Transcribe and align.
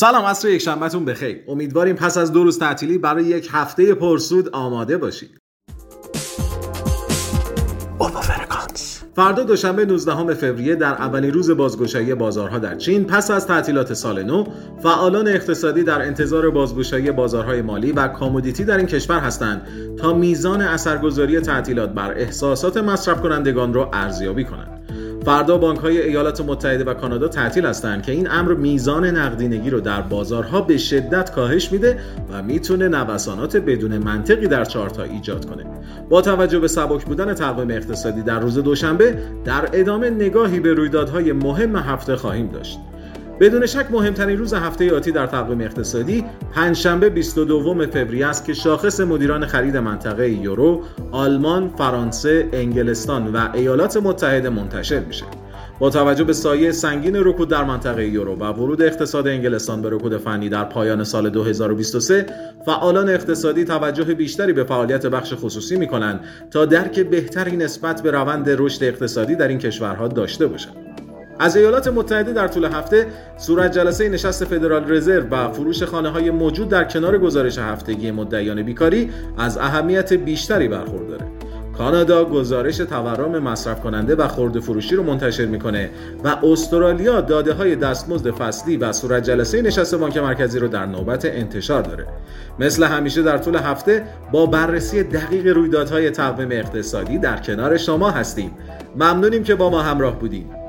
سلام 0.00 0.24
عصر 0.24 0.48
یک 0.48 0.62
شنبهتون 0.62 1.04
بخیر. 1.04 1.44
امیدواریم 1.48 1.96
پس 1.96 2.18
از 2.18 2.32
دو 2.32 2.44
روز 2.44 2.58
تعطیلی 2.58 2.98
برای 2.98 3.24
یک 3.24 3.48
هفته 3.52 3.94
پرسود 3.94 4.48
آماده 4.48 4.98
باشید. 4.98 5.38
فردا 9.16 9.42
دوشنبه 9.42 9.84
19 9.84 10.34
فوریه 10.34 10.74
در 10.74 10.92
اولین 10.94 11.32
روز 11.32 11.50
بازگشایی 11.50 12.14
بازارها 12.14 12.58
در 12.58 12.74
چین 12.74 13.04
پس 13.04 13.30
از 13.30 13.46
تعطیلات 13.46 13.94
سال 13.94 14.22
نو 14.22 14.44
فعالان 14.82 15.28
اقتصادی 15.28 15.82
در 15.82 16.02
انتظار 16.02 16.50
بازگشایی 16.50 17.10
بازارهای 17.10 17.62
مالی 17.62 17.92
و 17.92 18.08
کامودیتی 18.08 18.64
در 18.64 18.76
این 18.76 18.86
کشور 18.86 19.18
هستند 19.18 19.62
تا 19.96 20.14
میزان 20.14 20.62
اثرگذاری 20.62 21.40
تعطیلات 21.40 21.90
بر 21.90 22.12
احساسات 22.12 22.76
مصرف 22.76 23.22
کنندگان 23.22 23.74
را 23.74 23.90
ارزیابی 23.92 24.44
کنند. 24.44 24.79
فردا 25.24 25.58
بانک 25.58 25.78
های 25.78 26.02
ایالات 26.02 26.40
متحده 26.40 26.84
و 26.84 26.94
کانادا 26.94 27.28
تعطیل 27.28 27.66
هستند 27.66 28.02
که 28.02 28.12
این 28.12 28.30
امر 28.30 28.52
میزان 28.52 29.04
نقدینگی 29.04 29.70
رو 29.70 29.80
در 29.80 30.02
بازارها 30.02 30.60
به 30.60 30.78
شدت 30.78 31.32
کاهش 31.32 31.72
میده 31.72 31.98
و 32.32 32.42
می‌تونه 32.42 32.88
نوسانات 32.88 33.56
بدون 33.56 33.98
منطقی 33.98 34.46
در 34.46 34.64
چارتا 34.64 35.02
ایجاد 35.02 35.44
کنه. 35.44 35.64
با 36.08 36.22
توجه 36.22 36.58
به 36.58 36.68
سبک 36.68 37.04
بودن 37.04 37.34
تقویم 37.34 37.70
اقتصادی 37.70 38.22
در 38.22 38.40
روز 38.40 38.58
دوشنبه 38.58 39.18
در 39.44 39.68
ادامه 39.72 40.10
نگاهی 40.10 40.60
به 40.60 40.74
رویدادهای 40.74 41.32
مهم 41.32 41.76
هفته 41.76 42.16
خواهیم 42.16 42.48
داشت. 42.48 42.78
بدون 43.40 43.66
شک 43.66 43.86
مهمترین 43.90 44.38
روز 44.38 44.54
هفته 44.54 44.96
آتی 44.96 45.12
در 45.12 45.26
تقویم 45.26 45.60
اقتصادی 45.60 46.24
پنجشنبه 46.54 47.08
22 47.08 47.86
فوریه 47.86 48.26
است 48.26 48.44
که 48.44 48.54
شاخص 48.54 49.00
مدیران 49.00 49.46
خرید 49.46 49.76
منطقه 49.76 50.30
یورو، 50.30 50.82
آلمان، 51.12 51.68
فرانسه، 51.68 52.48
انگلستان 52.52 53.32
و 53.32 53.48
ایالات 53.54 53.96
متحده 53.96 54.48
منتشر 54.48 55.00
میشه. 55.00 55.24
با 55.78 55.90
توجه 55.90 56.24
به 56.24 56.32
سایه 56.32 56.72
سنگین 56.72 57.16
رکود 57.16 57.48
در 57.48 57.64
منطقه 57.64 58.06
یورو 58.06 58.36
و 58.36 58.44
ورود 58.44 58.82
اقتصاد 58.82 59.28
انگلستان 59.28 59.82
به 59.82 59.90
رکود 59.90 60.16
فنی 60.16 60.48
در 60.48 60.64
پایان 60.64 61.04
سال 61.04 61.30
2023 61.30 62.26
فعالان 62.66 63.08
اقتصادی 63.08 63.64
توجه 63.64 64.04
بیشتری 64.14 64.52
به 64.52 64.64
فعالیت 64.64 65.06
بخش 65.06 65.34
خصوصی 65.34 65.76
می 65.76 65.86
کنند 65.86 66.20
تا 66.50 66.64
درک 66.64 67.00
بهتری 67.00 67.56
نسبت 67.56 68.02
به 68.02 68.10
روند 68.10 68.46
رشد 68.48 68.84
اقتصادی 68.84 69.34
در 69.34 69.48
این 69.48 69.58
کشورها 69.58 70.08
داشته 70.08 70.46
باشند. 70.46 70.79
از 71.40 71.56
ایالات 71.56 71.88
متحده 71.88 72.32
در 72.32 72.48
طول 72.48 72.64
هفته 72.64 73.06
صورت 73.36 73.72
جلسه 73.72 74.08
نشست 74.08 74.44
فدرال 74.44 74.92
رزرو 74.92 75.28
و 75.30 75.52
فروش 75.52 75.82
خانه 75.82 76.08
های 76.08 76.30
موجود 76.30 76.68
در 76.68 76.84
کنار 76.84 77.18
گزارش 77.18 77.58
هفتگی 77.58 78.10
مدعیان 78.10 78.62
بیکاری 78.62 79.10
از 79.38 79.58
اهمیت 79.58 80.12
بیشتری 80.12 80.68
برخورداره. 80.68 81.26
کانادا 81.78 82.24
گزارش 82.24 82.76
تورم 82.76 83.38
مصرف 83.38 83.80
کننده 83.80 84.14
و 84.14 84.28
خورده 84.28 84.60
فروشی 84.60 84.96
رو 84.96 85.02
منتشر 85.02 85.46
می‌کنه 85.46 85.90
و 86.24 86.36
استرالیا 86.42 87.20
داده 87.20 87.52
های 87.52 87.76
دستمزد 87.76 88.30
فصلی 88.30 88.76
و 88.76 88.92
صورت 88.92 89.24
جلسه 89.24 89.62
نشست 89.62 89.94
بانک 89.94 90.16
مرکزی 90.16 90.58
رو 90.58 90.68
در 90.68 90.86
نوبت 90.86 91.24
انتشار 91.24 91.82
داره. 91.82 92.06
مثل 92.58 92.84
همیشه 92.84 93.22
در 93.22 93.38
طول 93.38 93.56
هفته 93.56 94.04
با 94.32 94.46
بررسی 94.46 95.02
دقیق 95.02 95.46
رویدادهای 95.46 96.10
تقویم 96.10 96.48
اقتصادی 96.52 97.18
در 97.18 97.36
کنار 97.36 97.76
شما 97.76 98.10
هستیم. 98.10 98.50
ممنونیم 98.96 99.42
که 99.42 99.54
با 99.54 99.70
ما 99.70 99.82
همراه 99.82 100.18
بودیم 100.18 100.59